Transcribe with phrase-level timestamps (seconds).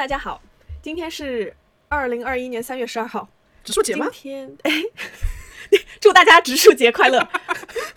[0.00, 0.40] 大家好，
[0.80, 1.54] 今天是
[1.90, 3.28] 二零二一年三月十二号，
[3.62, 4.12] 植树节吗今？
[4.22, 4.72] 天哎，
[6.00, 7.28] 祝大家植树节快乐！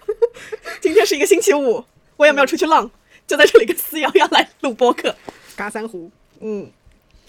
[0.84, 1.86] 今天是一个星期五，
[2.18, 2.92] 我也没有出去浪，
[3.26, 5.16] 就在这里跟思瑶要来录播客。
[5.56, 6.12] 嘎三胡。
[6.42, 6.70] 嗯，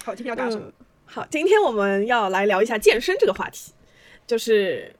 [0.02, 0.66] 好，今天要干什么？
[1.04, 3.70] 好，今天我们要来聊一下健身这个话题，
[4.26, 4.92] 就是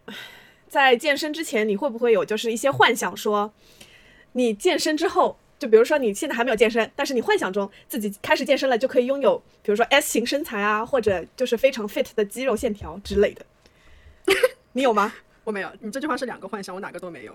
[0.68, 3.52] 在健身之前，你会不会有就是一些幻想说，
[4.34, 13.46] 你健身之后，就比如说你现在还没有健身，但是你幻想中自己开始健身了，就可以拥有，比如说 S 型身材啊，或者就是非常 fit 的肌肉线条之类的，
[14.72, 15.14] 你有吗？
[15.42, 17.34] 我没有，你这句话是两个幻想，我哪个都没有。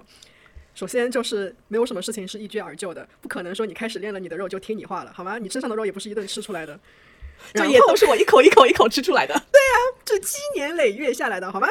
[0.75, 5.39] 首先就是没有什么事情是一蹴而就的，不可能说你开始练了你的肉就听你话了，好吗？
[5.39, 6.79] 你身上的肉也不是一顿吃出来的，
[7.55, 9.33] 就然后也都是我一口一口一口吃出来的。
[9.33, 11.67] 对啊这积年累月下来的，好吗？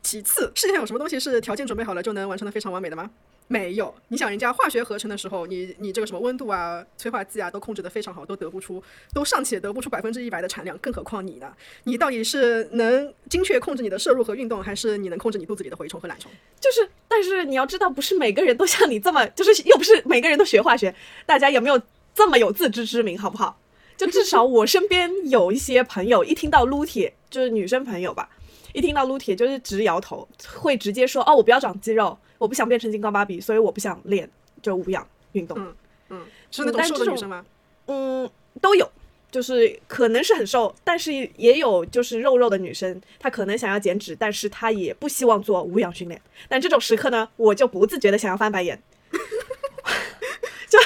[0.00, 3.10] 其次，世界上有什么东西是条件准备好了就能完成的非常完美的吗？
[3.48, 3.92] 没有。
[4.08, 8.82] 你想，人家化学合成的时候，你你这个什么温度啊、催化剂啊都控制的非常好，都得不出，
[9.12, 11.52] 都尚且得不出百分之一百的产量，更何况你呢？
[11.84, 16.30] 你到底是能精确控制你的摄入和运动，还是你能控制你肚子里的蛔虫和懒虫？
[16.60, 21.80] 就是，但是你要知道，不是每个人都像你这么，就是又不是每个人都学化学，大家有没有
[22.14, 23.58] 这么有自知之明，好不好？
[23.96, 28.28] 就至少我身边有一些朋友，一听到撸铁，就是女生朋友吧，
[28.78, 34.30] 一听到撸铁就是直摇头，会直接说：“哦，我不要长肌肉，我不想变成金刚芭比，所以我不想练
[34.62, 35.58] 就无氧运动。
[35.58, 35.74] 嗯
[36.10, 37.44] 嗯，是那种瘦的女生吗？
[37.86, 38.88] 嗯，都有，
[39.32, 46.22] 就是可能是很瘦，但是也有就是肉肉的女生，她可能想要减脂，但是她也不希望做无氧训练。
[46.48, 48.80] 但这种时刻呢，我就不自觉的想要翻白眼。
[50.70, 50.78] 就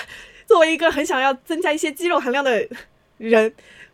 [0.47, 2.67] 作为一个很想要增加一些肌肉含量的
[3.19, 3.53] 人，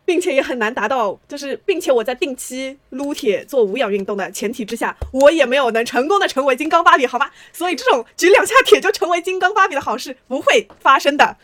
[0.09, 7.31] 并且也很难达到，就是并且我在定期撸铁做无氧运动的前提之下，我也没有能成功的成为金刚芭比，好吧？
[7.53, 11.37] 所以这种举两下铁就成为金刚芭比的好事不会发生的。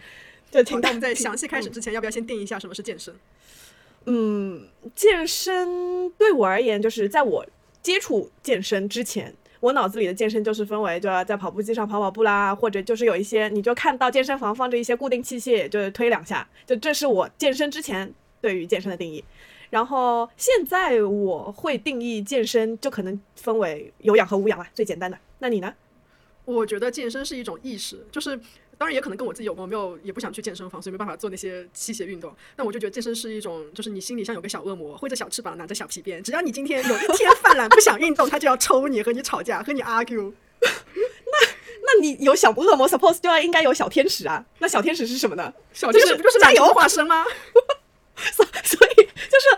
[0.50, 3.14] 就请我们在详细开始之前，要不要先定一下什么是健身？
[4.06, 7.46] 嗯， 健身对我而言，就是在我
[7.84, 18.12] 接触健身之前，我脑子里的健身就是分为就要在跑步机上跑跑步啦，或者就是有一些你就看到健身房放着一些固定器械，就是推两下，就这是我健身之前
[18.46, 19.24] 对于健身的定义。
[19.72, 25.18] 然后现在我会定义健身，就可能分为有氧和无氧啊，最简单的。
[25.40, 25.74] 那你呢？
[26.46, 28.40] 我觉得健身是一种意识，就是
[28.78, 32.32] 当然也可能跟我自己有关，我没有也不想去健身房，所以没办法做那些器械运动。
[32.56, 40.32] 但我就觉得健身是一种，就是你心里像有个小恶魔，挥着小翅膀，拿着小皮鞭，只要你今天有一天犯懒不想运动，他就要抽你，和你吵架，和你 argue。
[40.62, 41.48] 那
[41.82, 44.46] 那你有小恶魔，suppose 就要应该有小天使啊。
[44.60, 45.52] 那小天使是什么呢？
[45.74, 47.26] 小天使不就是加油化身吗？
[48.34, 49.58] 所所以就是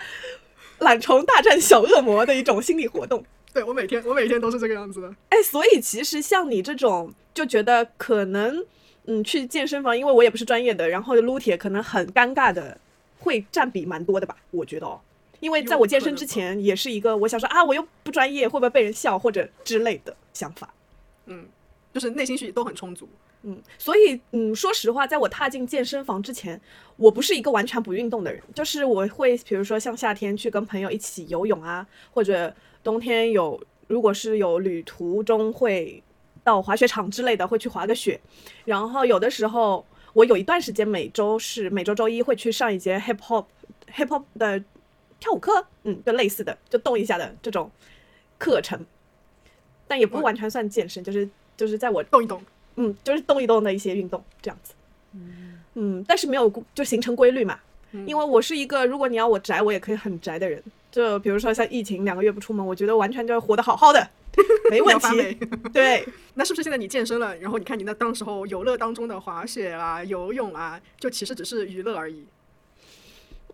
[0.79, 3.23] 懒虫大战小恶魔的一种心理活动。
[3.53, 5.15] 对我每天我每天都是这个样子的。
[5.29, 8.63] 哎，所以其实像你这种就觉得可能，
[9.05, 12.79] 嗯，去健身房，因为我也不是专业的，然后撸铁可能很尴尬的，
[13.19, 14.35] 会占比蛮多的吧？
[14.51, 14.99] 我觉得哦，
[15.39, 20.71] 因为在我健身之前，也是一个我想说啊，我又不专业，会不会被人笑或者之类的想法。
[21.25, 21.45] 嗯，
[21.93, 23.09] 就是内心戏都很充足。
[23.43, 26.59] 嗯，所以嗯，说实话，在我踏进健身房之前，
[26.97, 32.53] 我不是一个完全不运动的人，就是我会比如说像夏天去跟朋友一起游泳啊，或者
[32.83, 36.01] 冬天有如果是有旅途中会
[36.43, 38.19] 到滑雪场之类的，会去滑个雪，
[38.65, 43.45] 然后有的时候我有一段时间每周是每周周一会去上一节 hip hop
[43.93, 44.61] hip hop 的
[45.19, 47.69] 跳舞课，嗯，就类似的就动一下的这种
[48.37, 48.83] 课程，
[49.87, 52.41] 但也不完全算健身，就是就是在我动一动，
[52.77, 54.73] 嗯，就是动一动的一些运动这样子。
[55.75, 57.59] 嗯，但是没有就形成规律嘛，
[58.05, 60.63] 因为我是一个如果你要我宅，我也可以很宅的人。
[60.89, 64.09] 就比如说像疫情两个月不出门，我觉得完全就活得好好的，
[64.71, 65.37] 没 问题。
[65.71, 72.25] 对， 那是不是现在你健身了，然后你看你那当时候游乐当中的滑雪啊、游泳啊，就其实只是娱乐而已？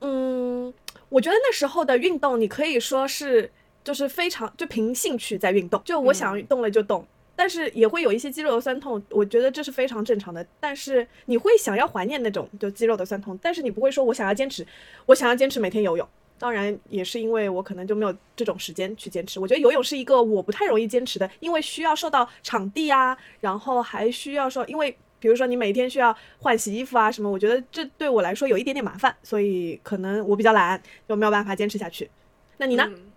[0.02, 0.74] 嗯，
[1.10, 3.52] 我觉得那时候的运动，你可以说是
[3.84, 7.06] 就是非常就凭兴趣在运动，就我想动了就动。
[7.36, 10.46] 但是也会有一些肌肉的酸痛，我觉得这是非常正常的。
[10.60, 14.66] 但是你会想要怀念那种就肌肉的酸痛，但是你不会说我想要坚持，
[15.06, 16.08] 我想要坚持每天游泳。
[16.40, 19.40] 当然也是因为我可能就没有这种时间去坚持。
[19.40, 32.10] 我觉得游泳是一个我不太容易坚持的，因为需要受到场地啊，然后还需要说，因为比如说你每天需要换洗衣服啊什么，我觉得这对我来说有一点点麻烦，所以可能我比较懒，就没有办法坚持下去。
[32.58, 32.84] 那你呢？
[32.90, 33.12] 嗯，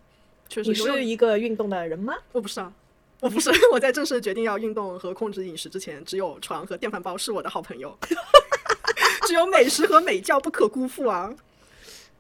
[0.49, 2.15] 确实你是一个运动的人吗？
[2.31, 2.73] 我不是啊，
[3.21, 3.51] 我不是。
[3.73, 7.97] 我在正式决定要运动和控制饮食之前，只有床和电饭煲是我的好朋友，
[9.27, 11.35] 只有美食和美教不可辜负啊！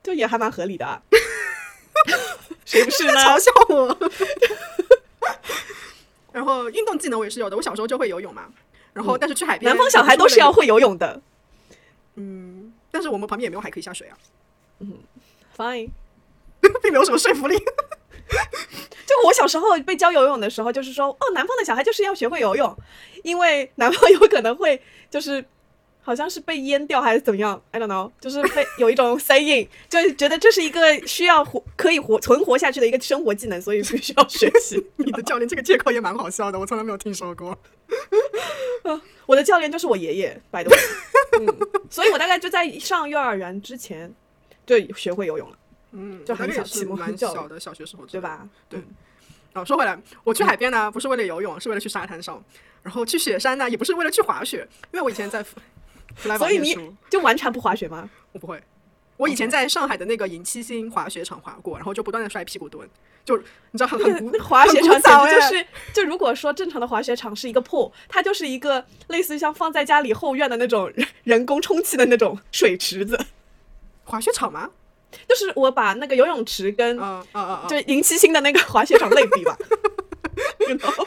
[0.02, 1.02] 就也还蛮合理的、啊。
[2.64, 3.12] 谁不是呢？
[3.12, 4.10] 嘲笑我。
[6.32, 8.48] 然后运动技能我也是有的，我小时候就会游泳嘛。
[8.92, 11.20] 然后但是去海边，南方小孩都是要会游泳的。
[12.14, 14.16] 嗯，但是我们旁边也没有海可以下水啊。
[14.80, 14.94] 嗯
[15.56, 15.90] fine。
[16.82, 17.56] 并没有什么说服力。
[19.06, 22.76] 就我小时候被教游泳的时候，就是说，哦，南方的小孩就是要学会游泳，
[23.22, 25.44] 因为南方有可能会就是
[26.02, 34.84] 好像是被淹掉还是怎么样，I don't know，就是被有一种 saying， 就是觉得这是一个需要活可以活存活下去的一个生活技能，所以必须要学习。
[34.96, 37.56] 你的教练这个借口也蛮好笑的，我从来没有听说过。
[39.26, 40.70] 我的教练就是我爷爷，百度，
[41.40, 41.46] 嗯，
[41.90, 44.12] 所以我大概就在上幼儿园之前
[44.64, 45.56] 就学会游泳了。
[45.96, 48.20] 嗯，就很那个也是小启蒙蛮小的小学时候，对？
[48.20, 48.46] 吧？
[48.68, 48.80] 对。
[49.54, 52.42] 哦，说回来，我去海边呢，不是为了游泳，是为了去沙滩上。
[52.82, 55.58] 然后去雪山呢，也不是为了去滑雪，因为我以前在弗
[56.14, 56.76] 弗莱堡所以你，
[57.10, 58.08] 就完全不滑雪吗？
[58.32, 58.62] 我不会。
[59.16, 62.86] 我以前在上海的那个银七星滑雪场滑过，然后就不断的摔屁股蹲，
[63.24, 73.18] 就你知道很很古滑雪场简直就是，就如果说正常的滑雪场是一个 pool，它就是一个类似于像放在家里后院的那种人人工充气的那种水池子。
[74.04, 74.70] 滑雪场吗？
[75.28, 77.68] 就是我把那个游泳池跟嗯嗯嗯嗯。
[77.68, 79.56] 就银七星的那个滑雪场类比吧。
[80.68, 81.06] You know？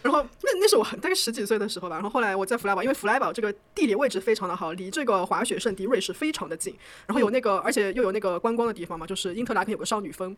[0.00, 6.76] 然后那那是我大概十几岁的时候吧，然后后来我在弗莱堡，因为弗莱堡这个地理位置非常的好，离这个滑雪圣地瑞士非常的近，
[7.06, 10.36] 然后有那个、而且又有那个观光的地方嘛，就是因特拉肯有个少女峰。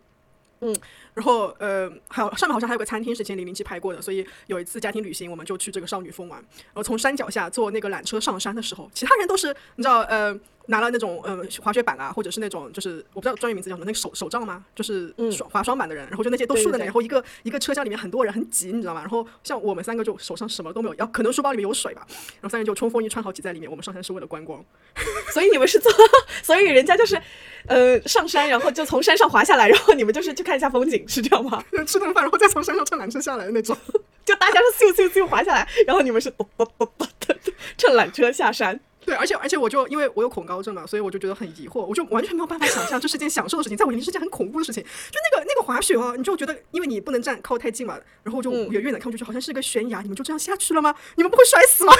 [0.64, 0.76] 嗯，
[1.12, 6.38] 然后呃，还有上面好像还有个餐厅是前零零七拍过的，所以有一次家庭旅行，我们就去这个少女峰玩。
[6.40, 10.34] 然后从山脚下坐那个缆车上山的时候，其他人都是你知道呃
[10.66, 14.64] 拿了那种呃滑雪板啊，或者是那种就是我不知道专业名字叫什么，那个手手杖吗？
[14.74, 19.00] 就是嗯双滑双板的人，然后就那些都竖在那，对然后一个一个车厢里面很多人很挤，你知道吗？
[19.02, 23.70] 然后像我们三个就手上什么都没有，要可能书包里面有水吧，然后三人就冲锋衣穿好挤在里面。
[23.70, 24.64] 我们上山是为了观光，
[25.32, 25.92] 所以你们是做，
[26.42, 27.20] 所以人家就是，
[27.66, 31.64] 呃，上山然后就从山上滑下来，然后你们就是去看一下风景，是这样吗？
[31.86, 33.76] 吃顿饭然后再从山上乘缆车下来的那种。
[34.24, 37.36] 就大家是咻咻咻滑下来，然后你们是咚咚咚咚的
[37.76, 38.78] 乘缆车下山。
[39.04, 44.82] 对，而且而且我就因为我有恐高症嘛，所以我就觉得很疑惑，我就完全没有办法想象这是件享受的事情，在我眼里是件很恐怖的事情。
[44.82, 50.94] 就那个那个滑雪哦，你就觉得因为你不能站靠太近嘛，然后就嗯远远的看过去好像是个悬崖，你们就这样下去了吗？
[51.16, 51.92] 你们不会摔死吗？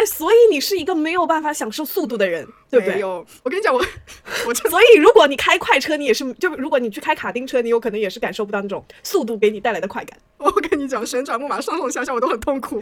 [0.00, 2.94] 哎，所以你是一个没有办法享受速度的人， 对不对？
[2.94, 3.84] 没有，我跟你讲，我
[4.48, 10.18] 我就所以如果你开快车，你也是，就如果你去开卡丁车，你有可能也是感受不到那种速度给你带来的快感。
[10.38, 12.80] 我跟你讲，旋转木马上上下下我都很痛苦。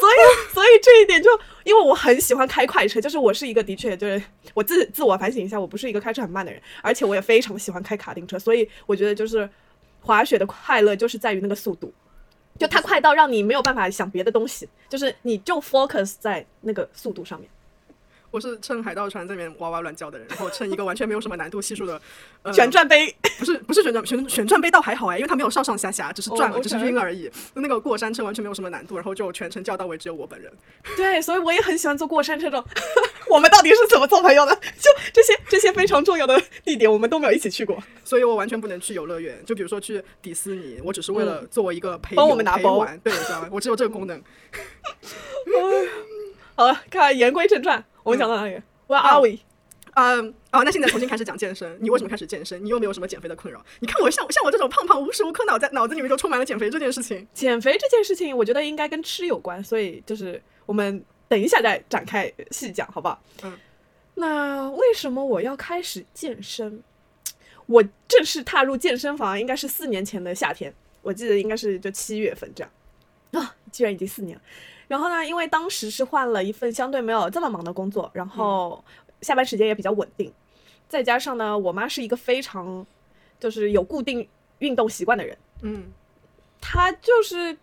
[0.00, 1.30] 所以，所以这一点就，
[1.62, 4.20] 因为我很喜欢开快车，就是我是一个的确就是
[4.52, 9.48] 我自自我反省一下，我不是一个开车很慢的人，而且我也非常喜欢开卡丁车，所以我觉得就是
[10.00, 11.92] 滑雪的快乐就是在于那个速度，
[12.58, 17.48] 就它快到让你没有办法想别的东西，就是你就 focus 在那个速度上面。
[18.36, 21.98] 我是乘海盗船这边哇哇乱叫的人，然后乘一个完全没有什么难度系数的、
[22.42, 27.30] 呃、旋转杯，不是不是旋转旋旋转杯倒还好哎，因为它没有上上下下，只是转只是晕而已。
[27.54, 30.52] 那个过山车完全没有什么难度，然后就全程叫到位只有我本人。
[30.98, 32.62] 对，所以我也很喜欢坐过山车这种。
[33.30, 34.54] 我们到底是怎么做朋友的？
[34.54, 37.82] 就这些这些非常重要的地点，我们都没有一起去过。
[38.04, 43.48] 所以我完全不能去游乐园，就比如说去迪士尼，我只是为了作为一个陪游帮我们拿包陪玩，对，你知道吗？
[43.50, 44.22] 我只有这个功能。
[46.54, 48.54] 好了，看言归正传，我们讲到哪里
[48.86, 49.40] ？Where are we？
[49.94, 51.76] 嗯，哦，那现在重新开始讲健身。
[51.80, 52.64] 你为什么开始健身？
[52.64, 53.60] 你又没有什么减肥的困扰？
[53.80, 57.26] 你看我像像我这种胖胖，无时无刻脑在脑子里面就充满了减肥这件事情。
[57.34, 63.20] 减肥这件事情，我觉得应该跟吃有关，所以就是我们等一下再展开细讲，好不好？
[63.42, 63.58] 嗯。
[64.14, 66.80] 那为什么我要开始健身？
[67.66, 70.72] 我正式踏入健身房应该是四年前的夏天，
[71.02, 72.70] 我记得应该是就七月份这样。
[73.32, 74.42] 啊，居然已经四年了。
[74.88, 78.84] 然后呢，因为当时是换了一份相对没有这么忙的工作，然后
[79.22, 80.32] 下班时间也比较稳定，
[80.88, 82.86] 再加上呢，我妈是一个非常
[83.40, 84.28] 就是有固定
[84.58, 85.36] 运动习惯的人。
[85.62, 85.84] 嗯
[86.60, 87.56] 她就是，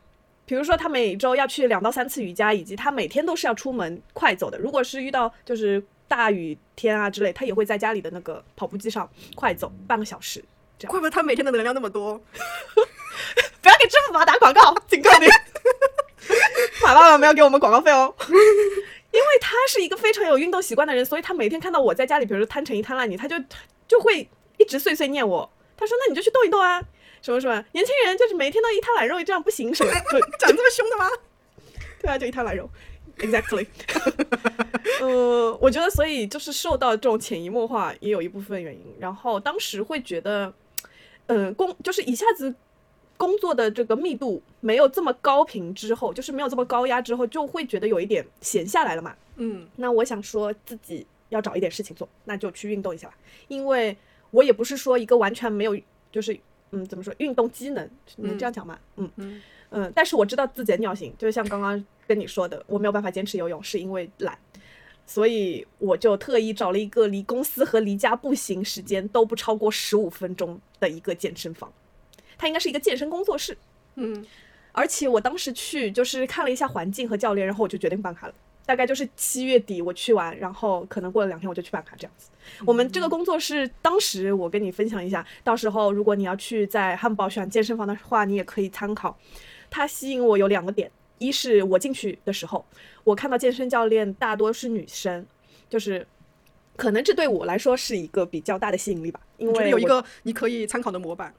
[0.46, 4.58] 比如说她每周要去两到三次瑜伽，以及她每天都是要出门快走的。
[4.58, 10.44] 如果是遇到就是大雨天啊之类，她也会在家里的那个跑步机上快走半个小时。
[10.78, 12.18] 这样怪不得他每天的能量那么多。
[13.62, 15.28] 不要给支付宝打广告，警告你，
[16.84, 18.14] 马爸爸没有给我们广告费哦。
[19.14, 23.36] 因为他是一个非常有运动习惯的人，所以他每天看到我在家里，比如说摊成一滩烂泥，他就
[23.88, 24.28] 就会
[24.58, 25.48] 一直碎碎念我。
[25.78, 26.82] 他说：“那你就去动一动啊，
[27.22, 31.08] 什么什么，年轻人就是每天都一滩烂肉，这样不行，什么？” 就长这么凶的吗？
[32.02, 32.70] 对啊，就一滩烂肉
[33.20, 33.68] ，exactly。
[35.00, 38.96] 呃，我觉得所以就是受到这种潜移默化也有一部分原因。
[39.00, 40.52] 然后当时会觉得，
[41.28, 42.54] 嗯、工就是一下子
[43.24, 49.16] 工作的这个密度没有这么高频之后，就是没有这么高压之后，就会觉得有一点闲下来了嘛。
[49.38, 53.14] 嗯那我想说自己要找一点事情做，那就去运动一下吧。
[53.48, 53.96] 因为
[54.32, 55.80] 我也不是说一个完全没有，
[56.12, 56.38] 就是
[56.72, 58.78] 嗯，怎么说，运动机能，能这样讲吗？
[58.98, 64.38] 嗯嗯嗯，但是我知道自己的尿性，就是像刚刚跟你说的，我没有办法坚持游泳，是因为懒。
[65.06, 71.72] 所以我就特意找了一个离公司和离家步行时间都不超过十五分钟的一个健身房，
[72.38, 73.58] 它应该是一个健身工作室。
[73.96, 74.26] 嗯，
[74.72, 78.34] 而且我当时去就是看了一下环境和教练，然后我就决定办卡了。
[78.66, 82.30] 大概就是七月底我去完，然后可能过了两天我就去办卡这样子。
[82.66, 89.18] 我们这个工作室当时我跟你分享一下，到时候如果你要去在汉堡选健身房的话，你也可以参考。
[89.70, 92.66] 它吸引我有两个点，一是我进去的时候，
[93.04, 95.26] 我看到健身教练大多是女生，
[95.70, 96.08] 就是
[96.78, 101.34] 可能这对我来说是一个比较大的吸引力吧，因为有一个你可以参考的模板。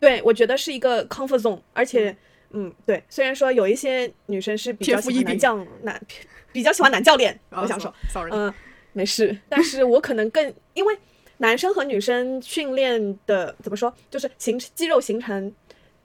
[0.00, 2.16] 对，我觉得是一个 comfort zone，而且，
[2.50, 6.02] 嗯，对，虽然说有一些女生是比较喜欢男天赋异禀教男，
[6.52, 8.52] 比较喜欢男教练，我想说，，sorry，嗯，
[8.94, 10.98] 没事，但是我可能更因为
[11.36, 15.52] 男生和女生训练的怎么说，就是形肌肉形成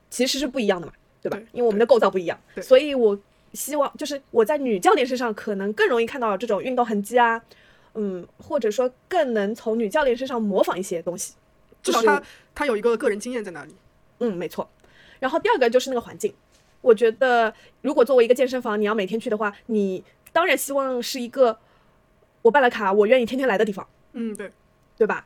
[0.09, 1.37] 其实是不一样的嘛，对吧？
[1.37, 1.47] 对？
[1.53, 3.17] 因为我们的构造不一样，所以我
[3.53, 7.41] 希望就是我在女教练身上可能更容易看到这种运动痕迹啊，
[7.93, 11.33] 嗯，或者说更能从女教练身上模仿一些东西，
[11.81, 12.21] 至少他
[12.53, 13.73] 他有一个个人经验在那里。
[14.19, 14.69] 嗯，没错。
[15.19, 16.33] 然后第二个就是那个环境，
[16.81, 21.57] 我觉得如果作为一个健身房，你要每天去的话，你当然希望是一个
[22.41, 24.51] 我办了卡，我愿意天天来的地方，嗯，对，
[24.97, 25.25] 对吧？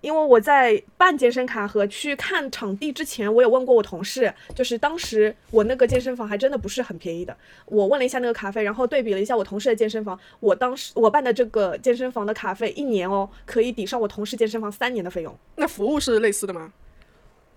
[0.00, 7.36] 因为我在办健身卡和去看场地之前，我有问过我同事，就是当时我那个健身房还真的不是很便宜的。
[7.66, 15.36] 我问了一下那个卡费，然后对比了一下我同事的健身房，我当时我办的这个健身房的卡费一年哦，可以抵上我同事健身房三年的费用。
[15.56, 16.72] 那服务是类似的吗？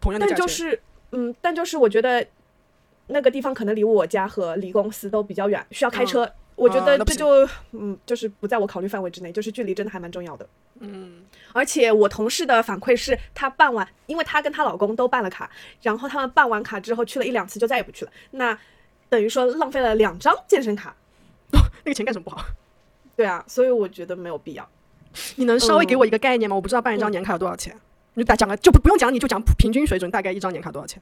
[0.01, 0.37] 同样的价钱。
[0.37, 0.81] 但就是，
[1.11, 2.25] 嗯，但就是我觉得
[3.07, 6.29] 那个地方可能离我家和离公司都比较远，需要开车。
[6.55, 10.47] 我觉得这就，嗯，就是不在我考虑范围之内，就是距离真的还蛮重要的。
[10.79, 15.49] 嗯，而且我同事的反馈是，她办完，因为她跟她老公都办了卡，
[15.81, 18.55] 然后他们办完卡之后去了一两次就再也不去了，那
[19.09, 20.95] 等于说浪费了两张健身卡。
[21.83, 22.45] 那个钱干什么不好？
[23.15, 24.69] 对啊，所以我觉得没有必要。
[25.35, 26.55] 你能稍微给我一个概念吗？
[26.55, 27.75] 我不知道办一张年卡要多少钱。
[28.13, 31.01] 你打讲个就不不用讲，你就讲平均水准，大概一张年卡多少钱？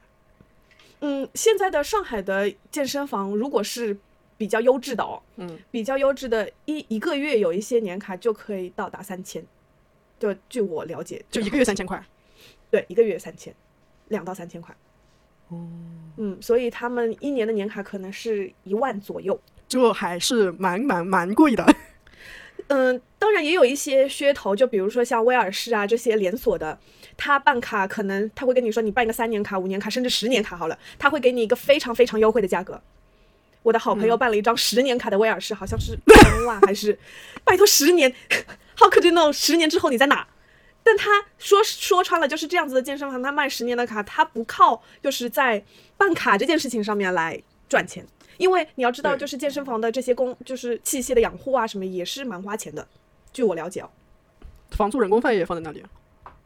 [1.00, 3.96] 嗯，现在的上海的健身房，如果是
[4.36, 9.44] 比较优质的哦，嗯，比较优质的，一一个月有一些年卡就可以到达三千，
[10.18, 12.02] 就据我了解，就一个月三千块。
[12.70, 13.52] 对一个月三千，
[14.08, 14.72] 两到三千块。
[15.48, 15.68] 哦
[16.18, 19.36] 嗯，所以他们一年的年卡可能是一万左右。
[19.66, 21.66] 这还是蛮蛮蛮贵的。
[22.68, 26.76] 嗯，当然也有一些噱头，就比如说像威尔士啊这些连锁的，
[27.18, 32.80] 他办卡可能他会跟你说，你办一个三年卡、五年卡，甚至十年卡好了，他会给你一个非常非常优惠的价格。
[33.62, 36.98] 我的好朋友办了一张十年卡的威尔士，好像是三万还是，
[37.44, 38.10] 拜托十年，
[38.78, 39.30] How could you know？
[39.30, 40.26] 十年之后你在哪？
[40.82, 45.62] 但他说说穿了就是这样子的健身房，他卖十年的卡，他不靠就是在
[45.98, 48.02] 办卡这件事情上面来赚钱，
[48.38, 52.88] 因为你要知道，就是健身房的这些工，就是器械的养护啊什么也是蛮花钱的。
[53.32, 53.90] 据我了解哦，
[54.70, 55.82] 房租、人工费也放在那里。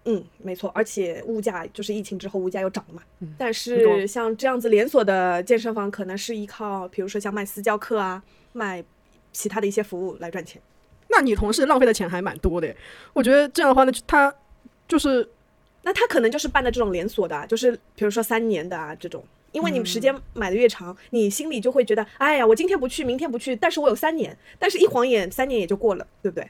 [0.07, 3.03] 嗯，没错，而且物价就是疫情之后物价又涨了嘛。
[3.39, 8.23] 但是像这样子连锁的健身房，可能是依靠比如说像卖私教课啊，
[8.53, 8.85] 卖
[9.33, 10.61] 其他的一些服务来赚钱。
[11.09, 12.77] 那你同事浪费的钱还蛮多的耶。
[13.15, 14.35] 我觉得这样的话呢，他
[14.87, 15.27] 就是
[15.85, 26.47] 那他可能就是办的这种连锁的、啊，就是比如说三年的啊这种，因为你时间买的越长，你心里就会觉得，哎呀，我今天不去，明天不去，但是我有三年，但是一晃眼三年也就过了，对不对？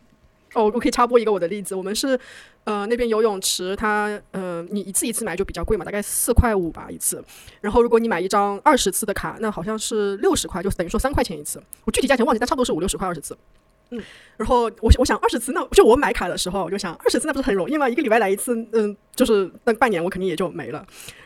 [0.54, 1.74] 哦，我可以插播一个我的例子。
[1.74, 2.18] 我们是
[2.64, 7.22] 呃那边游泳池，它呃你一次一次买就比较贵嘛，大概四块五吧一次。
[7.60, 11.62] 然后如果你买一张二十次的卡，那好像是六十块，就等于说三块钱一次。
[11.84, 13.36] 我具体价钱忘记，但差不多是五六十块二十次。
[13.90, 14.02] 嗯，
[14.38, 17.86] 然后我我想二十次，那就我买卡的时候，我就想二十次那不是很容易吗？
[17.86, 20.78] 一个礼拜来一次，嗯，就是那半年我肯定也就没了。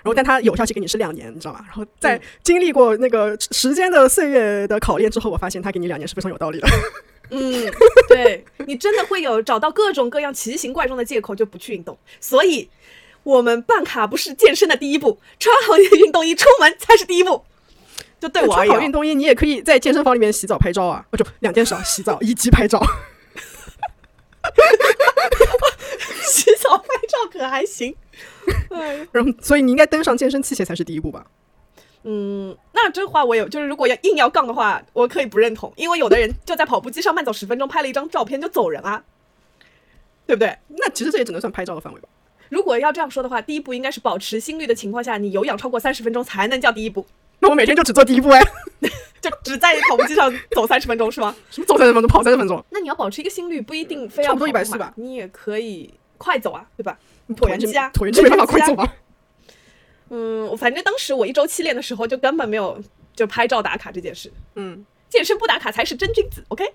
[0.03, 1.61] 然后但它有效期给你是两年，你知道吗？
[1.67, 6.67] 然后在嗯经历过那个时间的岁月的考验之后，我发现它给你两年是非常有道理的。
[7.31, 7.71] 嗯，
[8.09, 12.69] 对你真的会有找到各种各样奇形怪状的借口就不去运动，所以
[13.23, 17.45] 我们办卡不是健身的第一步，穿好你的运动衣出门才是第一步。
[18.21, 22.83] 就对我而言，穿好运动衣，你也可以在健身房里面洗澡拍照啊，哦就两件事啊，洗澡以及拍照。
[26.25, 27.95] 洗澡拍照可还行。
[28.71, 31.27] 哎，然后，所以你应该登上健身器械才是第一步吧？
[32.05, 39.03] 嗯，那这话我有，就是如果要硬要杠的话，我可以不认同，因为有的人就在跑步机上慢走十分钟，拍了一张照片就走人啊，
[40.27, 40.57] 对不对？
[40.69, 42.09] 那其实这也只能算拍照的范围吧。
[42.49, 47.05] 如果要这样说的话，第一步应该是保持心率的情况下，你有氧超过三十分钟才能叫第一步，
[47.41, 48.41] 那我每天就只做第一步哎，
[49.21, 51.35] 就只在跑步机上走三十分钟是吗？
[51.51, 56.99] 什么走三十分钟，跑三十分钟，那你要保持一个心率，不一定非要差不多跑步140吧你也可以快走啊，对吧？
[57.29, 58.91] 椭椭圆机啊，椭圆机没办法快走吧？
[60.11, 62.83] 嗯，反正当时我一周期练的时候，就根本没有
[63.15, 64.33] 就拍照打卡这件事。
[64.55, 66.65] 嗯，健身不打卡才是真君子，OK？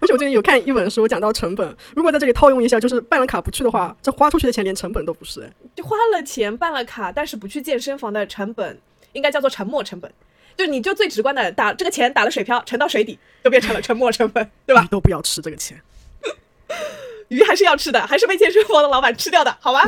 [0.00, 5.50] 而且我最近有看一本书，讲到成本，如果在这里套用一下，就是办了卡不去的话，这花出去的钱连成本都不是。
[5.74, 8.78] 就花了钱办了卡，但是不去健身房的成本，
[9.12, 10.12] 应该叫做沉没成本。
[10.54, 14.86] 就你就最直观的打这个钱打了水漂，沉到水底，就变成了沉没成本，对吧？
[14.90, 15.80] 都不要吃这个钱，
[17.28, 19.82] 鱼还是要吃的，还是被健身房的老板吃掉的，好吧？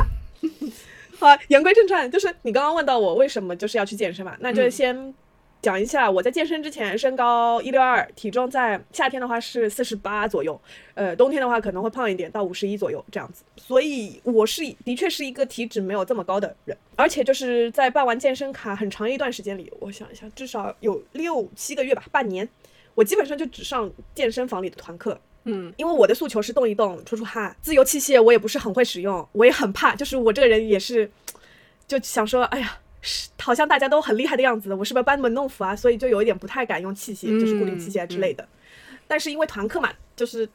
[1.19, 5.13] 好，言归正传，就是你刚刚问到我为什么就是要去健身嘛，那就先。
[5.61, 10.61] 讲一下，我在健身之前身高一六二，体重在夏天的话是四十八左右，
[10.93, 13.43] 呃，冬天的话可能会胖一点，到五十一左右这样子。
[13.57, 22.47] 所以我是的确是一个体脂没有这么高的人，而且就是在办完健身卡很长一段时间里，我想一下，至少有六七个月吧，半年，
[22.93, 25.19] 我基本上就只上健身房里的团课。
[25.45, 31.09] 嗯，因为我的诉求是动一动、出出汗，自由器械我也不是很会使用，我也很怕，就是我这个人也是，
[31.87, 32.77] 就想说，哎呀。
[33.39, 35.75] 好像大家都很厉害的样子，我是不是班门弄斧啊？
[35.75, 38.43] 所以就有一点不太敢用器械，就是固定器械之类的。
[39.05, 40.49] 但是因为团课嘛，就是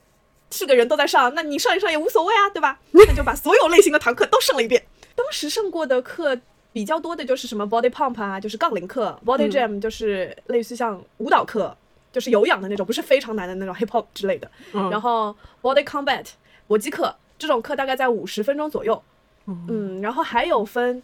[0.51, 2.81] 是个人都在上，那你上一上也无所谓啊，对吧？
[2.91, 4.85] 那就把所有类型的团课都上了一遍。
[5.15, 6.37] 当时上过的课
[6.73, 11.77] 比较多的就是什么 body pump 啊，就是杠铃课；body jam 就是类似像舞蹈课，
[12.13, 14.51] 就是有氧的那种，不是非常难的那种 hip hop 之类的。
[14.73, 16.27] 然后 body combat
[16.67, 19.03] 搏击课这种课大概在五十分钟左右。
[19.47, 21.03] 嗯，然后还有分。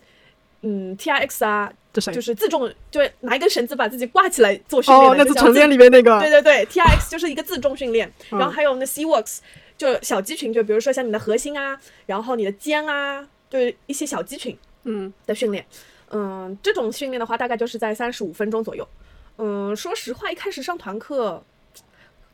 [0.63, 5.11] 嗯，T R X 啊，就是自重，就拿一根绳子把自己挂起来做训练。
[5.11, 6.19] 哦，那是晨练里面那个。
[6.19, 8.11] 对对对，T R X 就是一个自重训练。
[8.31, 9.41] 然后还有那 C Works，
[9.77, 15.65] 就小肌群，就比如说像你的核心啊，然后你的肩啊，就是一些小肌群，嗯的训练。
[16.11, 18.89] 嗯，这种训练的话，大概就是在三十五分钟左右。
[19.39, 21.43] 嗯，说实话，一开始上团课，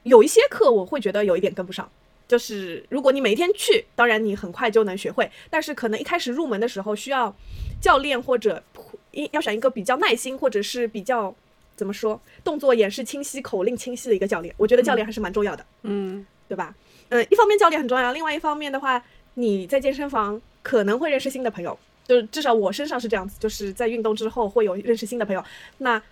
[0.04, 1.90] 有一些课我会觉得有一点跟不上。
[2.28, 7.34] 就是如果你每天去，当然你很快就能学会，但是可能一开始入门的时候需要
[7.78, 8.62] 教练或者
[9.10, 11.34] 一要选一个比较耐心或者是比较
[11.76, 14.54] 怎么说动作演示清晰、口令清晰的一个教练。
[14.56, 16.74] 我觉得教练还是蛮重要的，嗯，对吧？
[17.10, 25.44] 嗯，一方面教练很重要，另外一方面的话，你在健身房可能会认识新的朋友，就是至少我身上是这样子，就是在运动之后会有认识新的朋友，
[25.76, 26.02] 那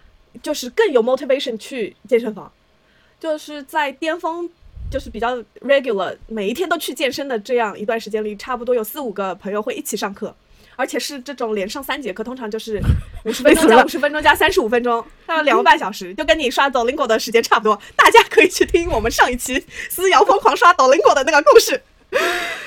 [0.43, 2.53] 就是更有 motivation 去健身房，
[3.19, 4.51] 就是在巅峰。
[4.90, 10.35] 就是比较 regular，每一天都去健身的这样一段时间里，差不多有四五个朋友会一起上课，
[10.75, 12.83] 而且是这种连上三节课，通常就是
[13.25, 17.81] 五十分钟加五十分钟加三十五分钟，大概两个半小时，就跟你刷抖音果的时间差不多。
[17.95, 21.81] 大家可以去听我们上一期思瑶疯狂刷抖音果的那个故事。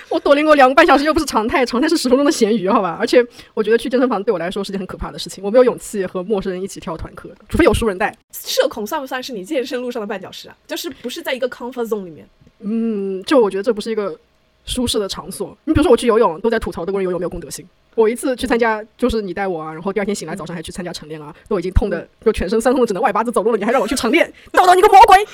[0.09, 2.97] 我抖音过两个半小时又不是常态，常态是十分钟的咸鱼，好吧？
[2.99, 8.15] 而且我觉得去健身房对我来说是件很可怕的事情，我没有勇气和陌生人一起跳团课，除非有熟人带。
[8.31, 10.55] 社恐算不算是你健身路上的绊脚石啊？
[10.67, 12.27] 就是不是在一个 comfort zone 里面？
[12.59, 14.17] 嗯，就我觉得这不是一个
[14.65, 15.57] 舒适的场所。
[15.65, 17.65] 你比如说我去游泳，都在吐槽德国人游泳没有公德心。
[17.95, 25.25] 我一次去参加，就是你带我啊，然后第二天醒来早上还去参加晨练啊，都已经痛的就全身酸痛的只能外八字走路了，你还让我去晨练， 叨叨你个魔鬼！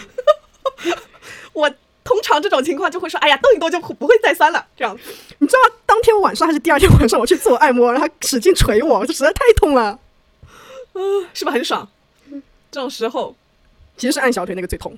[1.53, 1.69] 我。
[2.09, 4.65] 通常这种情况就会说，哎呀，动一动就不会再酸了。
[4.75, 4.97] 这样，
[5.37, 9.99] 你知道当天晚上还是第二天晚上，我去做按摩，然后他使劲捶我，这实在太痛了，
[10.93, 11.87] 嗯，是不是很爽？
[12.71, 13.35] 这种时候，
[13.95, 14.97] 其实是按小腿那个最痛。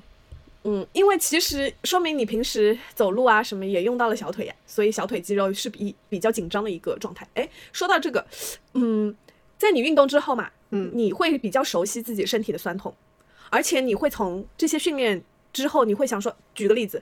[0.64, 7.28] 嗯，因为其实说明你平时走路啊什么也用到了小腿呀，所以小腿肌肉是比比较紧张的一个状态。
[7.34, 8.26] 哎，说到这个，
[8.76, 9.14] 嗯，
[9.58, 12.96] 在你运动之后嘛，嗯，你会比较熟悉自己身体的酸痛，
[13.50, 15.22] 而且你会从这些训练。
[15.54, 17.02] 之后你会想说，举个例子，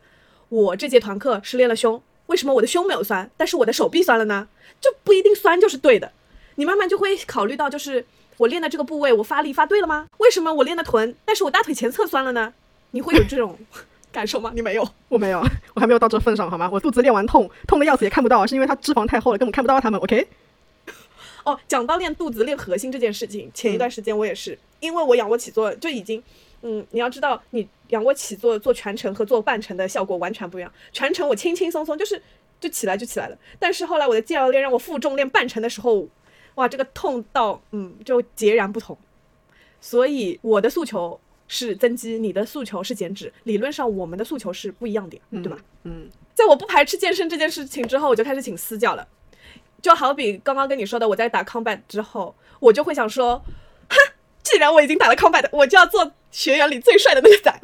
[0.49, 4.47] 我这节团课是练了胸，为什么我的胸没有酸，但是我的手臂酸了呢？
[4.81, 6.11] 就不一定酸就是对的。
[6.55, 8.05] 你慢慢就会考虑到，就是
[8.37, 10.07] 我练的这个部位，我发力发对了吗？
[10.17, 12.53] 为什么我练的臀，但是我大腿前侧酸了呢？
[12.91, 13.57] 你会有这种
[14.11, 14.51] 感受吗？
[14.55, 15.39] 你没有，我没有，
[15.73, 16.69] 我还没有到这份上，好吗？
[16.71, 19.99] 我肚子练完痛，痛的要死也看不到，是因为它脂肪太厚了，根本看不到它们。
[20.01, 20.27] OK？
[21.45, 26.23] 哦，讲到练肚子、练核心这件事情，前一段时间我也是，因为我仰卧起坐就已经。
[26.61, 30.71] 嗯，你要知道，你仰卧起坐做全程和做半程的效果完全不一样。
[30.91, 32.21] 全程我轻轻松松，就是
[32.59, 33.37] 就起来就起来了。
[33.57, 36.07] 但是后来我的教练让我负重练半程的时候，
[36.55, 38.97] 哇，这个痛到嗯就截然不同。
[39.81, 43.31] 所以我的诉求是增肌，你的诉求是减脂。
[43.45, 45.57] 理论上我们的诉求是不一样的，对吧？
[45.83, 49.07] 嗯，在我不排斥健身这件事情之后，我就开始请私教了。
[49.81, 53.53] 就好比刚刚跟你说的，我在打 combat 之后，我就会想说，哼，
[54.49, 56.11] 既然我已经打了 combat，我就要做。
[56.31, 57.59] 学员里最帅的那个仔，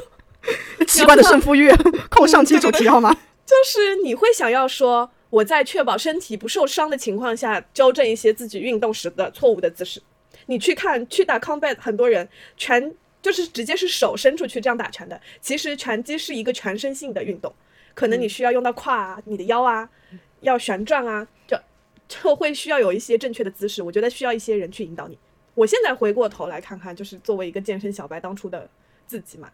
[0.88, 1.70] 奇怪的胜负欲，
[2.08, 3.14] 扣上期主题好吗？
[3.44, 10.00] 就是你会想要说，我在确保身体不受伤的情况下，纠正一些自己运动时的错误的姿势。
[10.46, 15.20] 你去看去打 combat，很多人拳就是直接是手伸出去这样打拳的。
[15.42, 17.54] 其实拳击是一个全身性的运动，
[17.92, 19.86] 可能你需要用到胯啊，你的腰啊，
[20.40, 21.58] 要旋转啊，就
[22.08, 23.82] 就会需要有一些正确的姿势。
[23.82, 25.18] 我觉得需要一些人去引导你。
[25.56, 28.68] 我现在回过头来看看，就是作为一个健身小白当初的
[29.06, 29.50] 自己嘛，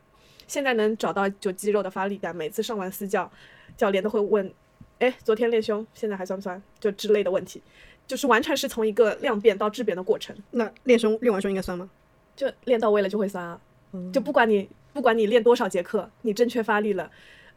[0.47, 3.31] 现在能找到就肌肉的发力感，每次上完私教，
[3.77, 4.53] 教练都会问，
[4.99, 6.61] 哎，昨天练胸，现在还酸不酸？
[6.81, 7.63] 就之类的问题，
[8.07, 10.37] 就是完全是从一个量变到质变的过程。
[10.51, 11.89] 那练胸练完胸应该酸吗？
[12.35, 13.61] 就练到位了就会酸啊，
[14.13, 17.09] 就不管你不管你练多少节课，你正确发力了，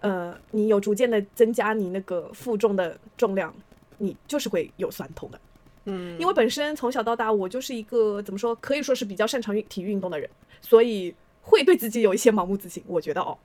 [0.02, 3.52] 呃，你有逐渐的增加你那个负重的重量，
[3.98, 5.40] 你就是会有酸痛的。
[5.86, 10.30] 嗯，因为本身从小到大我就是一个怎么说，可以说是比较擅长运体育运动的人，
[10.62, 12.84] 所以会对自己有一些盲目自信。
[12.88, 13.38] 我觉得哦，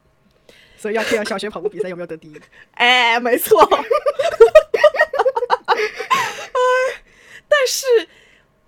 [0.76, 2.40] 所以要看小学跑步比赛有没有得第一。
[2.72, 3.60] 哎，没错。
[7.48, 7.86] 但是，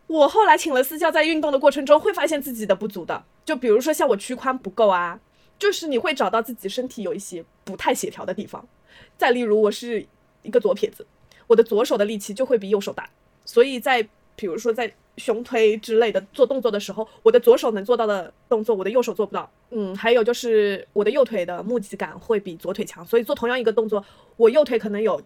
[0.07, 3.25] 我后来请了私教，在运动的过程中会发现自己的不足的。
[3.45, 5.19] 就比如说像我屈髋不够啊，
[5.59, 8.69] 就是你会找到自己身体有一些不太协调的地方。
[9.17, 10.07] 再例如，我是
[10.43, 11.07] 一个左撇子，
[11.47, 13.09] 我的左手的力气就会比右手大。
[13.45, 14.03] 所以在
[14.37, 19.51] 比如说在胸推之类的做动作的时候，我的左手能做到的动作，我的右手做不到。
[19.71, 24.05] 嗯，还有就是我的右腿的目击感会比左腿强，所以做同样一个动作，
[24.37, 25.21] 我右腿可能有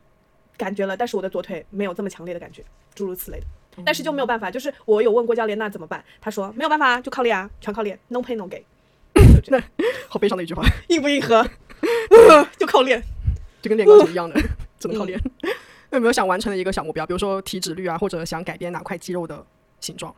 [0.56, 3.46] 感觉了，但是我的左腿没有这么强烈的感觉，诸如此类的。
[3.84, 6.02] 但是就没有办法，就是我有问过教练，那怎么办？
[6.20, 8.62] 他说没有办法，就靠练啊，全靠练，no pain no gain。
[9.48, 9.62] 那
[10.08, 11.46] 好悲伤的一句话，硬不硬核？
[12.58, 13.02] 就靠练，
[13.60, 14.40] 就跟练钢琴一样的，
[14.78, 15.20] 只能靠练。
[15.96, 17.06] 有没有想完成的一个小目标？
[17.06, 19.44] 比如说体脂率啊，或者想改变哪块肌肉的
[19.80, 20.14] 形状？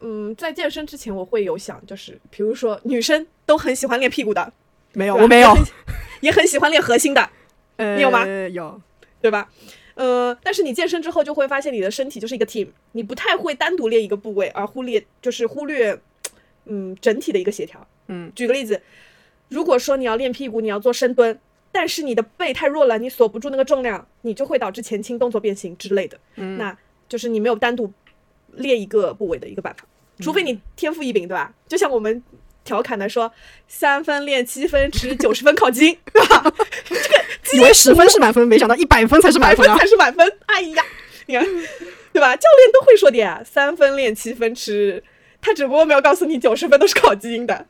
[0.00, 4.52] 嗯，在健身之前我会有想，就是比如说女生都很喜欢练屁股的，
[4.92, 5.54] 没有，我没有，
[6.20, 7.30] 也很喜欢练核心的，
[7.76, 8.26] 呃，你有吗？
[8.52, 8.80] 有，
[9.20, 9.48] 对吧？
[9.94, 15.98] 呃，但是你健身之后就会发现你的身体就是一个 team，你不太会单独练一个部位而忽略，就是忽略，
[16.66, 17.86] 嗯，整体的一个协调。
[18.08, 18.82] 嗯，举个例子，
[19.48, 21.38] 如果说你要练屁股，你要做深蹲。
[21.78, 26.18] 但是你的背太弱了，你锁不住那个重量，你就会导致前倾动作变形之类的。
[26.36, 26.74] 嗯，那
[27.06, 27.92] 就是你没有单独
[28.54, 29.84] 练一个部位的一个办法，
[30.22, 31.52] 除非你天赋异禀，对吧？
[31.68, 32.22] 就像我们
[32.64, 33.30] 调侃的说，
[33.68, 36.50] 三分练七分吃，九十分靠基因，对吧？
[37.42, 39.76] 这个以为十分是满分，没想到一百分才是满分啊！
[39.76, 40.26] 才是满分。
[40.46, 40.82] 哎呀，
[41.26, 41.44] 你看，
[42.10, 42.34] 对吧？
[42.34, 45.04] 教练都会说的呀，三分练七分吃，
[45.42, 47.66] 他只不过没有告诉你九十分都是靠基因的。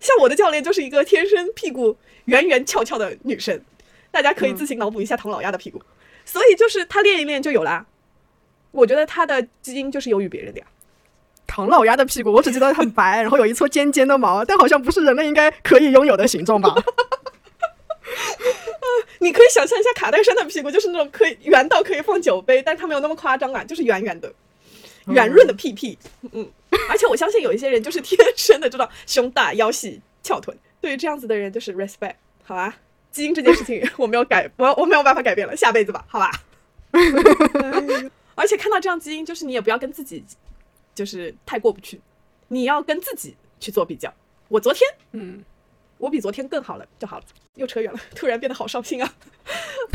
[0.00, 1.96] 像我的教练就是一个天生屁股。
[2.28, 3.58] 圆圆翘翘的女生，
[4.10, 5.80] 大家可以自行脑补一下唐老鸭的屁股，
[6.26, 7.86] 所以就是她练一练就有啦。
[8.70, 10.66] 我觉得她的基因就是优于别人的呀。
[11.46, 16.74] 唐老鸭的屁股，我只记得很白，然后有一撮尖尖的毛，但好像不是人类应该可以拥有的形状吧？
[19.20, 24.30] 你可以想象一下卡戴珊的屁股，就是那种可以圆到可以放酒杯，但它没有那么夸张啊，就是圆圆的、
[25.06, 25.98] 圆润的屁屁。
[26.32, 26.46] 嗯，
[26.88, 30.56] 而且我相信有一些人就是天生的知道胸大腰细翘臀。
[30.80, 32.76] 对于这样子的人，就是 respect，好吧？
[33.10, 36.30] 基因这件事情我没有改， 我我没有办法改变了，下辈子吧，好吧？
[38.34, 40.24] 而且看到这样基因，就是你也不要跟自己，
[40.94, 42.00] 就是太过不去，
[42.48, 44.12] 你要跟自己去做比较。
[44.48, 45.42] 我昨天，嗯，
[45.98, 47.24] 我比昨天更好了就好了。
[47.56, 49.14] 又扯远了，突然变得好伤心啊！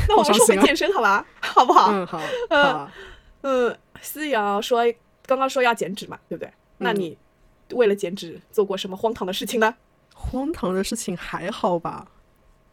[0.09, 1.25] 那我们说回健身，好吧？
[1.39, 1.91] 好不好？
[1.93, 2.21] 嗯，好。
[2.49, 2.89] 嗯
[3.43, 4.83] 嗯，思瑶说
[5.25, 6.51] 刚刚说要减脂嘛，对不对？
[6.77, 7.17] 那你
[7.71, 9.75] 为了减脂做过什么荒唐的事情呢？
[10.13, 12.07] 荒唐的事情还好吧？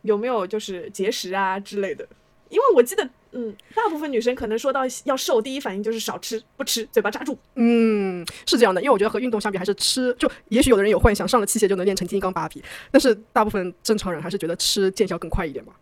[0.02, 2.06] 有没有就是节食啊之类的？
[2.48, 7.38] 因为我记得，嗯，大部分女生可能说到要瘦，第一反应就是少吃不吃，嘴巴扎住。
[7.54, 10.12] 嗯，是这样的，因为我觉得和运动相比，还是吃。
[10.18, 12.60] 就也许有的人有幻想，上了器械就能练成金刚芭比，
[12.90, 15.72] 但是大部分正常人还是觉得吃见效更快一点吧。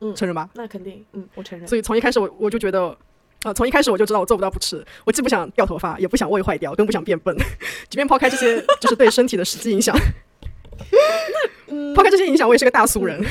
[0.00, 0.48] 嗯，承认吧？
[0.54, 1.68] 那肯定，嗯，我承认。
[1.68, 2.96] 所以从一开始我我就觉得，
[3.42, 4.84] 啊，从一开始我就知道我做不到不吃。
[5.04, 7.36] 我既不想掉头发，也不想胃坏掉，更不想变笨。
[7.88, 9.96] 即便抛开这些，就是对身体的实际影响。
[11.68, 13.24] 那抛开这些影响，我也是个大俗人。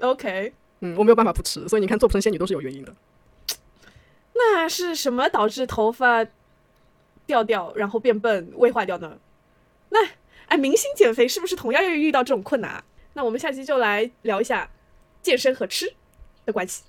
[0.00, 2.94] OK，嗯，我没有办法不吃，所以你看做不成仙女都是有原因的。
[4.34, 6.26] 那是什么导致头发
[7.26, 9.18] 掉掉，然后变笨、胃坏掉呢？
[9.90, 9.98] 那
[10.46, 12.82] 哎，明星减肥是不是同样要遇到这种困难？
[13.14, 14.70] 那我们下期就来聊一下
[15.22, 15.94] 健身和吃
[16.46, 16.82] 的关系。